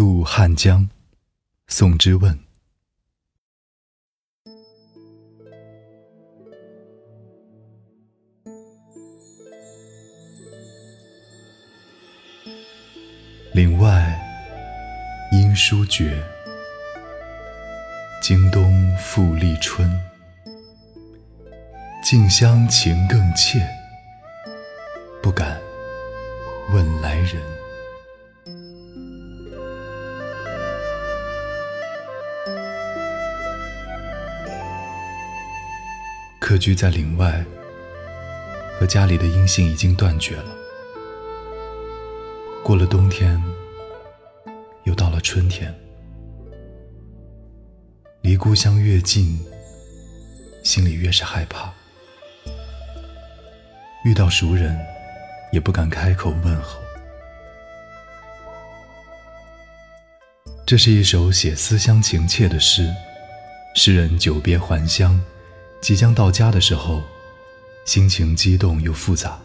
[0.00, 0.88] 渡汉江，
[1.68, 2.38] 宋之问。
[13.52, 14.18] 岭外
[15.32, 16.18] 音书绝，
[18.22, 19.86] 经冬复历春。
[22.02, 23.60] 近乡情更怯，
[25.22, 25.60] 不敢
[26.72, 27.69] 问来人。
[36.50, 37.44] 客居在岭外，
[38.76, 40.46] 和家里的音信已经断绝了。
[42.64, 43.40] 过了冬天，
[44.82, 45.72] 又到了春天，
[48.22, 49.38] 离故乡越近，
[50.64, 51.72] 心里越是害怕。
[54.04, 54.76] 遇到熟人，
[55.52, 56.80] 也不敢开口问候。
[60.66, 62.92] 这是一首写思乡情切的诗，
[63.76, 65.16] 诗人久别还乡，
[65.80, 67.02] 即将到家的时候，
[67.84, 69.40] 心情激动又复杂。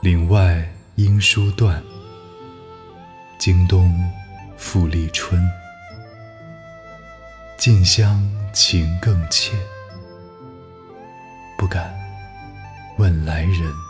[0.00, 1.82] 岭外音书断，
[3.38, 3.90] 经冬
[4.58, 5.42] 复历春。
[7.56, 8.22] 近乡
[8.52, 9.56] 情更怯，
[11.56, 12.03] 不敢
[13.04, 13.83] 问来人。